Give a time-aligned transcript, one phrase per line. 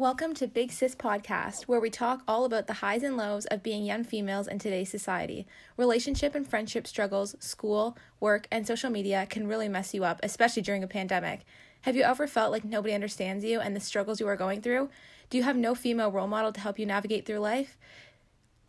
[0.00, 3.62] Welcome to Big Sis Podcast, where we talk all about the highs and lows of
[3.62, 5.46] being young females in today's society.
[5.76, 10.62] Relationship and friendship struggles, school, work, and social media can really mess you up, especially
[10.62, 11.44] during a pandemic.
[11.82, 14.88] Have you ever felt like nobody understands you and the struggles you are going through?
[15.28, 17.76] Do you have no female role model to help you navigate through life?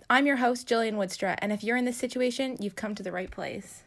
[0.10, 3.12] I'm your host, Jillian Woodstra, and if you're in this situation, you've come to the
[3.14, 3.84] right place.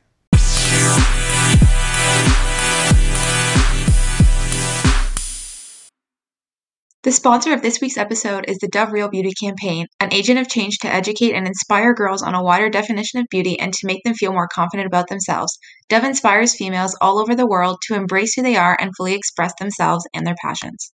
[7.04, 10.49] The sponsor of this week's episode is the Dove Real Beauty campaign, an agent of
[10.49, 14.03] change to educate and inspire girls on a wider definition of beauty and to make
[14.04, 15.59] them feel more confident about themselves.
[15.90, 19.53] Dove inspires females all over the world to embrace who they are and fully express
[19.61, 20.95] themselves and their passions.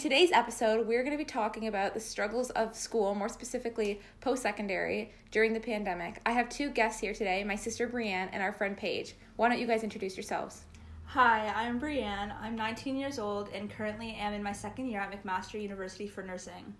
[0.00, 4.42] Today's episode, we're going to be talking about the struggles of school, more specifically post
[4.42, 6.22] secondary, during the pandemic.
[6.24, 9.12] I have two guests here today my sister Brienne and our friend Paige.
[9.36, 10.62] Why don't you guys introduce yourselves?
[11.04, 12.32] Hi, I'm Brienne.
[12.40, 16.22] I'm 19 years old and currently am in my second year at McMaster University for
[16.22, 16.74] nursing.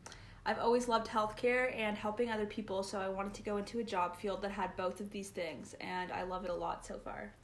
[0.47, 3.85] I've always loved healthcare and helping other people, so I wanted to go into a
[3.85, 6.97] job field that had both of these things, and I love it a lot so
[6.97, 7.35] far.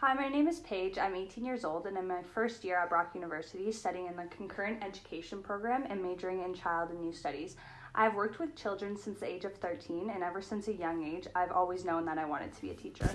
[0.00, 0.96] Hi, my name is Paige.
[0.96, 4.24] I'm 18 years old and in my first year at Brock University studying in the
[4.34, 7.56] concurrent education program and majoring in child and youth studies.
[7.94, 11.26] I've worked with children since the age of 13 and ever since a young age,
[11.34, 13.10] I've always known that I wanted to be a teacher.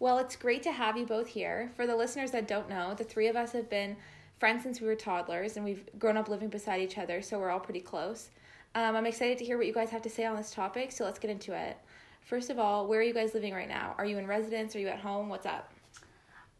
[0.00, 1.70] Well, it's great to have you both here.
[1.76, 3.98] For the listeners that don't know, the three of us have been
[4.38, 7.50] friends since we were toddlers and we've grown up living beside each other, so we're
[7.50, 8.30] all pretty close.
[8.74, 11.04] Um, I'm excited to hear what you guys have to say on this topic, so
[11.04, 11.76] let's get into it.
[12.24, 13.94] First of all, where are you guys living right now?
[13.98, 14.74] Are you in residence?
[14.74, 15.28] Are you at home?
[15.28, 15.72] What's up?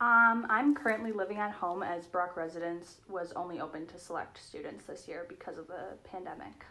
[0.01, 4.85] Um, I'm currently living at home as Brock Residence was only open to select students
[4.85, 6.65] this year because of the pandemic.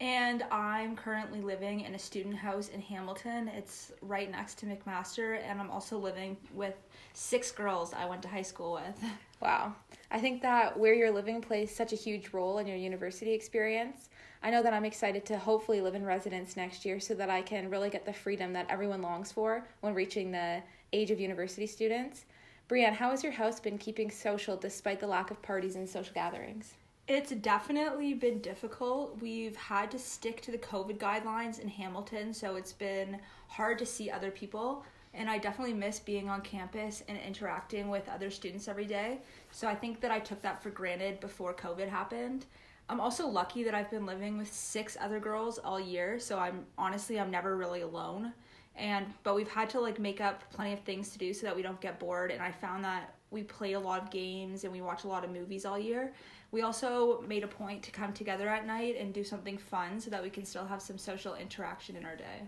[0.00, 3.48] And I'm currently living in a student house in Hamilton.
[3.48, 6.74] It's right next to McMaster, and I'm also living with
[7.12, 9.10] six girls I went to high school with.
[9.40, 9.74] Wow.
[10.10, 14.10] I think that where you're living plays such a huge role in your university experience.
[14.42, 17.40] I know that I'm excited to hopefully live in residence next year so that I
[17.40, 21.66] can really get the freedom that everyone longs for when reaching the age of university
[21.66, 22.26] students.
[22.68, 26.12] Brienne, how has your house been keeping social despite the lack of parties and social
[26.12, 26.74] gatherings?
[27.12, 29.20] It's definitely been difficult.
[29.20, 33.84] We've had to stick to the COVID guidelines in Hamilton, so it's been hard to
[33.84, 34.84] see other people.
[35.12, 39.18] And I definitely miss being on campus and interacting with other students every day.
[39.50, 42.46] So I think that I took that for granted before COVID happened.
[42.88, 46.64] I'm also lucky that I've been living with six other girls all year, so I'm
[46.78, 48.32] honestly I'm never really alone.
[48.76, 51.56] And but we've had to like make up plenty of things to do so that
[51.56, 54.72] we don't get bored and I found that we played a lot of games and
[54.72, 56.12] we watch a lot of movies all year.
[56.52, 60.10] We also made a point to come together at night and do something fun so
[60.10, 62.42] that we can still have some social interaction in our day.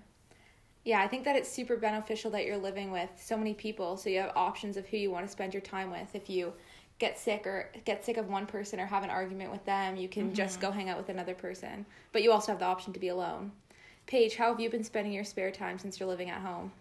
[0.85, 4.11] Yeah, I think that it's super beneficial that you're living with so many people so
[4.11, 6.15] you have options of who you want to spend your time with.
[6.15, 6.53] If you
[6.99, 10.09] get sick or get sick of one person or have an argument with them, you
[10.09, 10.35] can mm-hmm.
[10.35, 11.87] just go hang out with another person.
[12.11, 13.53] But you also have the option to be alone.
[14.07, 16.73] Paige, how have you been spending your spare time since you're living at home?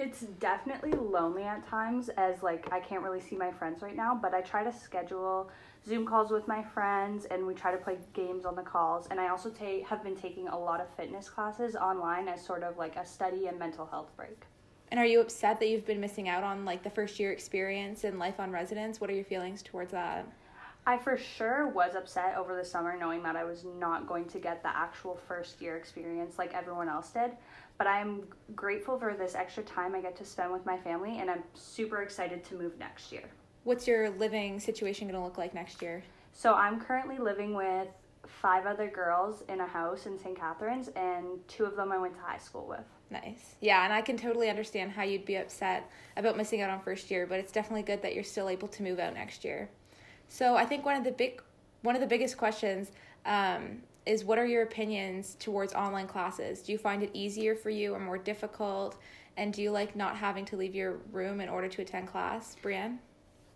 [0.00, 4.14] It's definitely lonely at times as like I can't really see my friends right now,
[4.14, 5.50] but I try to schedule
[5.86, 9.08] Zoom calls with my friends and we try to play games on the calls.
[9.10, 12.62] And I also take have been taking a lot of fitness classes online as sort
[12.62, 14.44] of like a study and mental health break.
[14.90, 18.04] And are you upset that you've been missing out on like the first year experience
[18.04, 19.02] and life on residence?
[19.02, 20.26] What are your feelings towards that?
[20.86, 24.38] I for sure was upset over the summer knowing that I was not going to
[24.38, 27.32] get the actual first year experience like everyone else did.
[27.78, 28.22] But I'm
[28.54, 32.02] grateful for this extra time I get to spend with my family and I'm super
[32.02, 33.24] excited to move next year.
[33.64, 36.02] What's your living situation going to look like next year?
[36.32, 37.88] So I'm currently living with
[38.26, 40.38] five other girls in a house in St.
[40.38, 42.84] Catharines and two of them I went to high school with.
[43.10, 43.56] Nice.
[43.60, 47.10] Yeah, and I can totally understand how you'd be upset about missing out on first
[47.10, 49.68] year, but it's definitely good that you're still able to move out next year.
[50.30, 51.42] So I think one of the big
[51.82, 52.92] one of the biggest questions
[53.26, 56.62] um, is what are your opinions towards online classes?
[56.62, 58.96] Do you find it easier for you or more difficult?
[59.36, 62.56] And do you like not having to leave your room in order to attend class,
[62.62, 63.00] Brienne?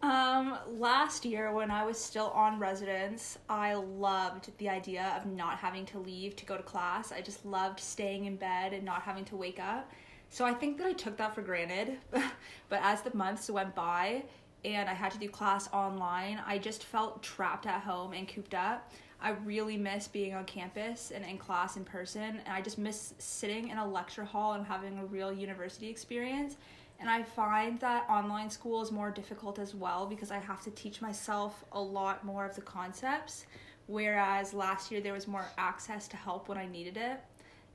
[0.02, 5.58] Um, last year when I was still on residence, I loved the idea of not
[5.58, 7.12] having to leave to go to class.
[7.12, 9.90] I just loved staying in bed and not having to wake up.
[10.28, 11.98] So I think that I took that for granted.
[12.10, 14.24] but as the months went by
[14.64, 18.54] and I had to do class online, I just felt trapped at home and cooped
[18.54, 18.90] up.
[19.20, 23.14] I really miss being on campus and in class in person, and I just miss
[23.18, 26.56] sitting in a lecture hall and having a real university experience.
[27.00, 30.70] And I find that online school is more difficult as well because I have to
[30.70, 33.46] teach myself a lot more of the concepts,
[33.86, 37.20] whereas last year there was more access to help when I needed it.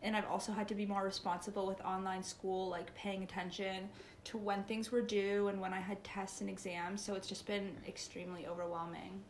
[0.02, 3.90] And I've also had to be more responsible with online school, like paying attention
[4.26, 7.02] to when things were due and when I had tests and exams.
[7.04, 9.22] So it's just been extremely overwhelming.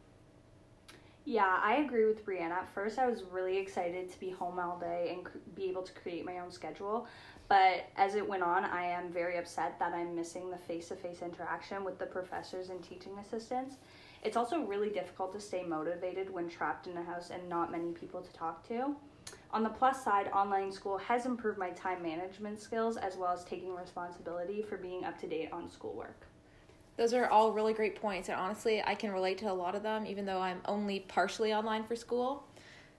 [1.25, 2.51] Yeah, I agree with Brianna.
[2.51, 5.93] At first, I was really excited to be home all day and be able to
[5.93, 7.07] create my own schedule.
[7.47, 10.95] But as it went on, I am very upset that I'm missing the face to
[10.95, 13.75] face interaction with the professors and teaching assistants.
[14.23, 17.91] It's also really difficult to stay motivated when trapped in a house and not many
[17.91, 18.95] people to talk to.
[19.51, 23.43] On the plus side, online school has improved my time management skills as well as
[23.43, 26.27] taking responsibility for being up to date on schoolwork.
[26.97, 29.81] Those are all really great points, and honestly, I can relate to a lot of
[29.81, 32.43] them, even though I'm only partially online for school.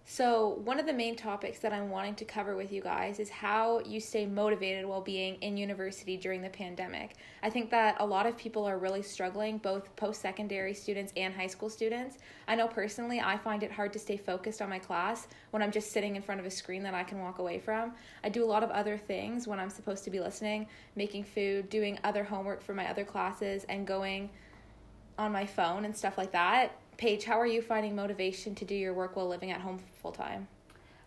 [0.07, 3.31] So, one of the main topics that I'm wanting to cover with you guys is
[3.31, 7.15] how you stay motivated while being in university during the pandemic.
[7.45, 11.33] I think that a lot of people are really struggling, both post secondary students and
[11.33, 12.19] high school students.
[12.49, 15.71] I know personally, I find it hard to stay focused on my class when I'm
[15.71, 17.93] just sitting in front of a screen that I can walk away from.
[18.25, 21.69] I do a lot of other things when I'm supposed to be listening, making food,
[21.69, 24.31] doing other homework for my other classes, and going
[25.19, 28.75] on my phone and stuff like that Paige, how are you finding motivation to do
[28.75, 30.47] your work while living at home full time?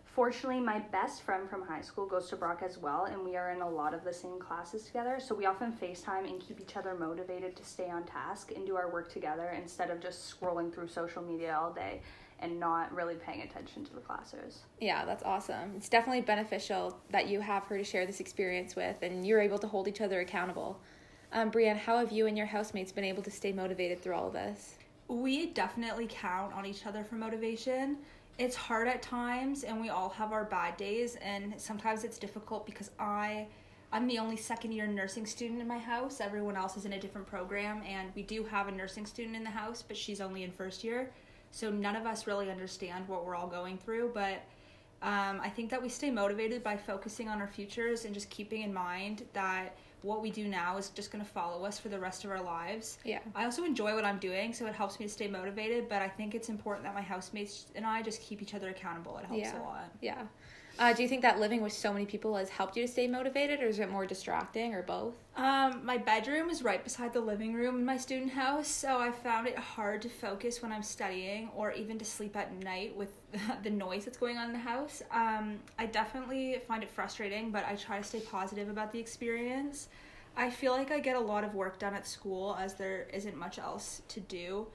[0.04, 3.52] Fortunately, my best friend from high school goes to Brock as well, and we are
[3.52, 5.20] in a lot of the same classes together.
[5.20, 8.74] So we often FaceTime and keep each other motivated to stay on task and do
[8.74, 12.00] our work together instead of just scrolling through social media all day
[12.40, 14.62] and not really paying attention to the classes.
[14.80, 15.74] Yeah, that's awesome.
[15.76, 19.58] It's definitely beneficial that you have her to share this experience with and you're able
[19.58, 20.80] to hold each other accountable.
[21.32, 24.26] Um, Brienne, how have you and your housemates been able to stay motivated through all
[24.26, 24.74] of this?
[25.08, 27.98] We definitely count on each other for motivation.
[28.38, 32.66] It's hard at times and we all have our bad days and sometimes it's difficult
[32.66, 33.46] because I
[33.92, 36.20] I'm the only second year nursing student in my house.
[36.20, 39.44] Everyone else is in a different program and we do have a nursing student in
[39.44, 41.12] the house, but she's only in first year.
[41.52, 44.42] So none of us really understand what we're all going through, but
[45.00, 48.62] um, I think that we stay motivated by focusing on our futures and just keeping
[48.62, 51.98] in mind that what we do now is just going to follow us for the
[51.98, 52.98] rest of our lives.
[53.04, 53.20] Yeah.
[53.34, 56.08] I also enjoy what I'm doing, so it helps me to stay motivated, but I
[56.08, 59.16] think it's important that my housemates and I just keep each other accountable.
[59.16, 59.60] It helps yeah.
[59.60, 59.90] a lot.
[60.02, 60.22] Yeah.
[60.76, 63.06] Uh, do you think that living with so many people has helped you to stay
[63.06, 65.14] motivated, or is it more distracting, or both?
[65.36, 69.12] Um, my bedroom is right beside the living room in my student house, so I
[69.12, 73.10] found it hard to focus when I'm studying, or even to sleep at night with
[73.62, 75.00] the noise that's going on in the house.
[75.12, 79.88] Um, I definitely find it frustrating, but I try to stay positive about the experience.
[80.36, 83.36] I feel like I get a lot of work done at school as there isn't
[83.36, 84.66] much else to do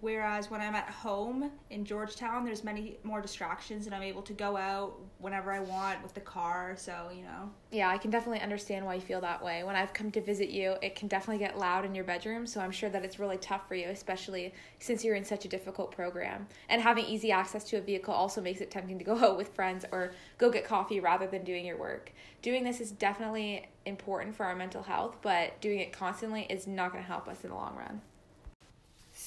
[0.00, 4.32] whereas when I'm at home in Georgetown, there's many more distractions, and I'm able to
[4.32, 6.74] go out whenever I want with the car.
[6.76, 7.50] So you know.
[7.70, 9.64] Yeah, I can definitely understand why you feel that way.
[9.64, 12.46] When I've come to visit you, it can definitely get loud in your bedroom.
[12.46, 15.48] So I'm sure that it's really tough for you, especially since you're in such a
[15.48, 16.46] difficult program.
[16.68, 19.48] And having easy access to a vehicle also makes it tempting to go out with
[19.48, 22.12] friends or go get coffee rather than doing your work.
[22.42, 26.92] Doing this is definitely important for our mental health, but doing it constantly is not
[26.92, 28.00] going to help us in the long run.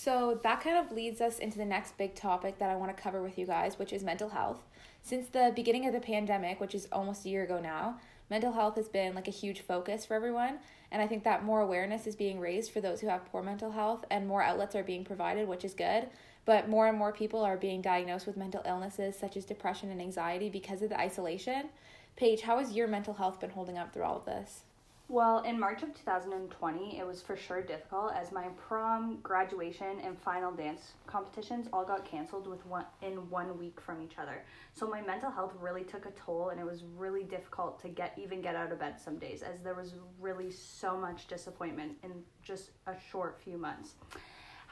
[0.06, 3.02] So that kind of leads us into the next big topic that I want to
[3.02, 4.62] cover with you guys, which is mental health.
[5.02, 8.00] Since the beginning of the pandemic, which is almost a year ago now,
[8.30, 10.60] mental health has been like a huge focus for everyone.
[10.92, 13.72] And I think that more awareness is being raised for those who have poor mental
[13.72, 16.06] health and more outlets are being provided, which is good.
[16.46, 20.00] But more and more people are being diagnosed with mental illnesses such as depression and
[20.00, 21.69] anxiety because of the isolation.
[22.16, 24.66] Paige, how has your mental health been holding up through all of this?
[25.07, 30.19] Well, in March of 2020, it was for sure difficult as my prom, graduation, and
[30.19, 34.44] final dance competitions all got canceled with one in one week from each other.
[34.74, 38.18] So my mental health really took a toll, and it was really difficult to get
[38.18, 42.12] even get out of bed some days, as there was really so much disappointment in
[42.42, 43.94] just a short few months.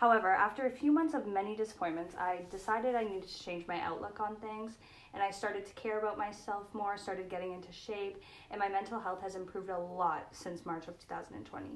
[0.03, 3.79] However, after a few months of many disappointments, I decided I needed to change my
[3.79, 4.73] outlook on things
[5.13, 8.99] and I started to care about myself more, started getting into shape, and my mental
[8.99, 11.67] health has improved a lot since March of 2020.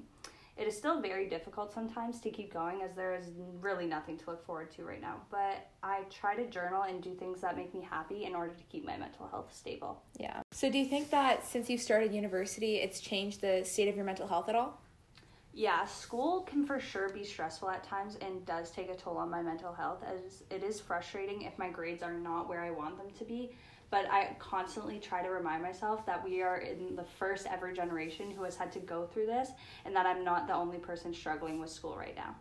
[0.58, 3.30] It is still very difficult sometimes to keep going as there is
[3.62, 5.22] really nothing to look forward to right now.
[5.32, 8.64] But I try to journal and do things that make me happy in order to
[8.64, 10.02] keep my mental health stable.
[10.20, 10.42] Yeah.
[10.52, 14.04] So, do you think that since you've started university, it's changed the state of your
[14.04, 14.82] mental health at all?
[15.58, 19.32] Yeah, school can for sure be stressful at times and does take a toll on
[19.32, 22.96] my mental health as it is frustrating if my grades are not where I want
[22.96, 23.50] them to be.
[23.90, 28.30] But I constantly try to remind myself that we are in the first ever generation
[28.30, 29.50] who has had to go through this
[29.84, 32.36] and that I'm not the only person struggling with school right now.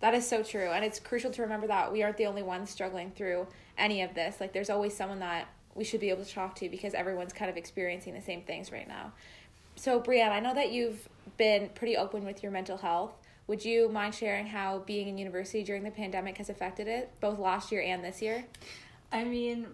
[0.00, 0.72] That is so true.
[0.72, 3.46] And it's crucial to remember that we aren't the only ones struggling through
[3.78, 4.42] any of this.
[4.42, 7.50] Like, there's always someone that we should be able to talk to because everyone's kind
[7.50, 9.12] of experiencing the same things right now.
[9.76, 13.12] So, Brienne, I know that you've been pretty open with your mental health.
[13.46, 17.38] Would you mind sharing how being in university during the pandemic has affected it, both
[17.38, 18.44] last year and this year?
[19.10, 19.66] I mean,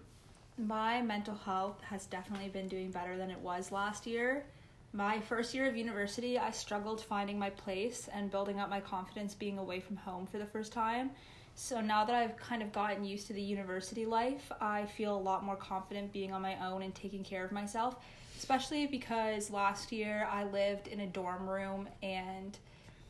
[0.56, 4.44] my mental health has definitely been doing better than it was last year.
[4.92, 9.34] My first year of university, I struggled finding my place and building up my confidence
[9.34, 11.10] being away from home for the first time.
[11.54, 15.18] So now that I've kind of gotten used to the university life, I feel a
[15.18, 17.96] lot more confident being on my own and taking care of myself,
[18.38, 22.56] especially because last year I lived in a dorm room and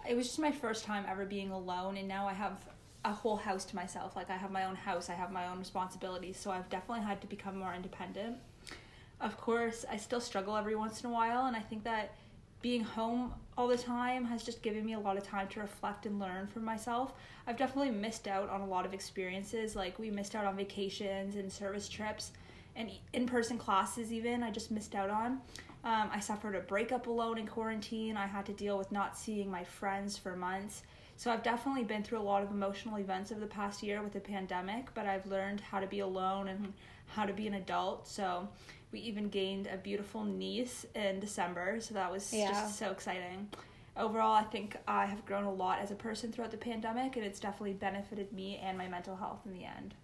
[0.08, 2.64] it was just my first time ever being alone and now I have
[3.04, 4.16] a whole house to myself.
[4.16, 7.20] Like I have my own house, I have my own responsibilities, so I've definitely had
[7.20, 8.38] to become more independent.
[9.20, 12.14] Of course, I still struggle every once in a while and I think that
[12.62, 16.06] being home all the time has just given me a lot of time to reflect
[16.06, 17.12] and learn for myself.
[17.46, 19.76] I've definitely missed out on a lot of experiences.
[19.76, 22.32] Like, we missed out on vacations and service trips
[22.78, 24.42] and in person classes, even.
[24.42, 25.40] I just missed out on.
[25.84, 28.16] Um, I suffered a breakup alone in quarantine.
[28.16, 30.82] I had to deal with not seeing my friends for months.
[31.16, 34.12] So, I've definitely been through a lot of emotional events over the past year with
[34.12, 36.72] the pandemic, but I've learned how to be alone and
[37.08, 38.06] how to be an adult.
[38.06, 38.48] So,
[38.92, 42.50] we even gained a beautiful niece in December, so that was yeah.
[42.50, 43.48] just so exciting.
[43.96, 47.24] Overall, I think I have grown a lot as a person throughout the pandemic, and
[47.24, 49.94] it's definitely benefited me and my mental health in the end.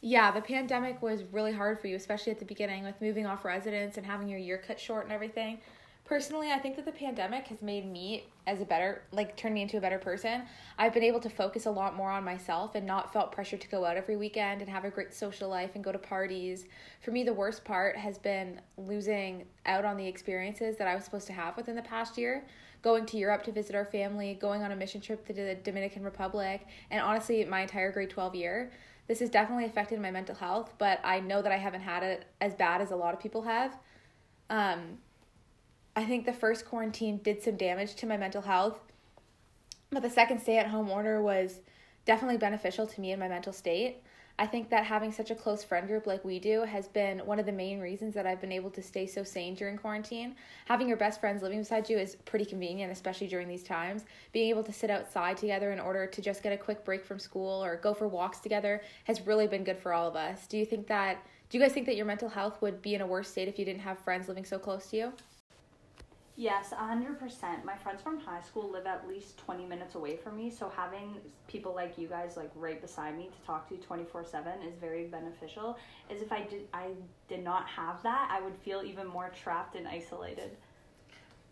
[0.00, 3.44] Yeah, the pandemic was really hard for you, especially at the beginning with moving off
[3.44, 5.58] residence and having your year cut short and everything.
[6.04, 9.60] Personally i think that the pandemic has made me as a better like turned me
[9.60, 10.40] into a better person.
[10.78, 13.68] I've been able to focus a lot more on myself and not felt pressure to
[13.68, 16.64] go out every weekend and have a great social life and go to parties.
[17.02, 21.04] For me the worst part has been losing out on the experiences that i was
[21.04, 22.46] supposed to have within the past year.
[22.80, 26.04] Going to europe to visit our family going on a mission trip to the dominican
[26.04, 28.70] republic and honestly my entire grade 12 year
[29.08, 32.24] this has definitely affected my mental health but i know that i haven't had it
[32.40, 33.76] as bad as a lot of people have
[34.50, 34.98] um,
[35.98, 38.78] I think the first quarantine did some damage to my mental health,
[39.90, 41.60] but the second stay at home order was
[42.04, 44.02] definitely beneficial to me and my mental state.
[44.40, 47.40] I think that having such a close friend group like we do has been one
[47.40, 50.36] of the main reasons that I've been able to stay so sane during quarantine.
[50.66, 54.04] Having your best friends living beside you is pretty convenient, especially during these times.
[54.32, 57.18] Being able to sit outside together in order to just get a quick break from
[57.18, 60.46] school or go for walks together has really been good for all of us.
[60.46, 61.18] Do you think that
[61.50, 63.58] do you guys think that your mental health would be in a worse state if
[63.58, 65.12] you didn't have friends living so close to you?
[66.40, 67.64] Yes, 100%.
[67.64, 71.16] My friends from high school live at least 20 minutes away from me, so having
[71.48, 75.76] people like you guys like right beside me to talk to 24/7 is very beneficial.
[76.08, 76.92] As if I did I
[77.26, 80.56] did not have that, I would feel even more trapped and isolated.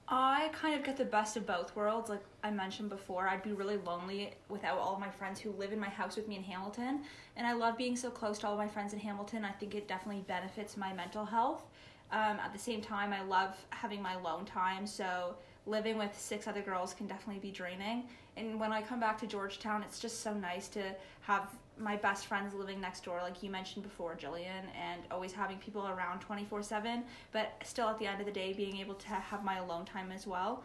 [0.07, 2.09] I kind of get the best of both worlds.
[2.09, 5.81] Like I mentioned before, I'd be really lonely without all my friends who live in
[5.81, 7.03] my house with me in Hamilton.
[7.35, 9.45] And I love being so close to all my friends in Hamilton.
[9.45, 11.65] I think it definitely benefits my mental health.
[12.13, 15.35] Um, at the same time, I love having my alone time, so
[15.67, 18.05] living with six other girls can definitely be draining.
[18.37, 21.49] And when I come back to Georgetown, it's just so nice to have
[21.79, 25.87] my best friends living next door, like you mentioned before, Jillian, and always having people
[25.87, 29.45] around 24 7, but still at the end of the day, being able to have
[29.45, 30.63] my alone time as well.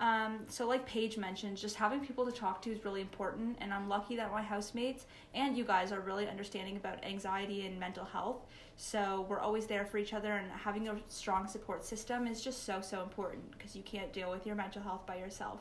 [0.00, 3.72] Um, so, like Paige mentioned, just having people to talk to is really important, and
[3.72, 5.04] I'm lucky that my housemates
[5.34, 8.38] and you guys are really understanding about anxiety and mental health.
[8.76, 12.64] So, we're always there for each other, and having a strong support system is just
[12.64, 15.60] so, so important because you can't deal with your mental health by yourself,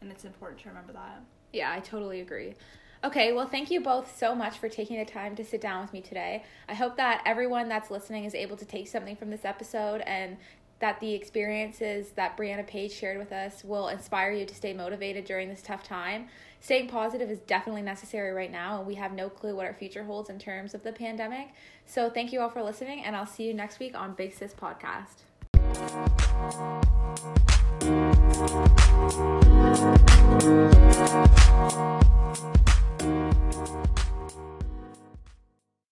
[0.00, 1.22] and it's important to remember that.
[1.52, 2.56] Yeah, I totally agree.
[3.04, 5.92] Okay, well, thank you both so much for taking the time to sit down with
[5.92, 6.42] me today.
[6.68, 10.38] I hope that everyone that's listening is able to take something from this episode and
[10.78, 15.24] that the experiences that Brianna Paige shared with us will inspire you to stay motivated
[15.24, 16.28] during this tough time.
[16.60, 20.04] Staying positive is definitely necessary right now, and we have no clue what our future
[20.04, 21.48] holds in terms of the pandemic.
[21.86, 24.52] So, thank you all for listening, and I'll see you next week on Big Sis
[24.52, 25.22] Podcast.